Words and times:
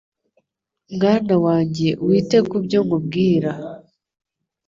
Mwana 0.95 1.35
wanjye 1.45 1.87
wite 2.05 2.37
ku 2.49 2.57
byo 2.65 2.79
nkubwira 2.85 3.51